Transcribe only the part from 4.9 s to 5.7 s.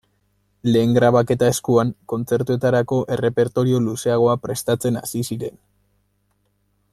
hasi ziren.